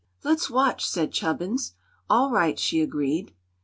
[0.23, 1.75] "Let's watch," said Chubbins.
[2.09, 3.35] "All right," she agreed.